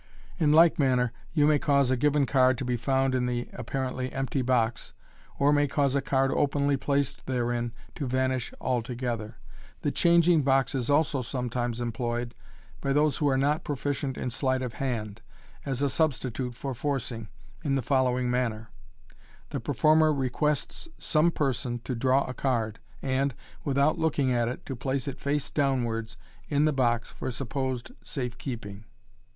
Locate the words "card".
2.25-2.57, 6.01-6.31, 22.33-22.79